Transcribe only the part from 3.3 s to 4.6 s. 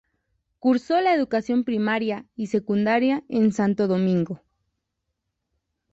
Santo Domingo.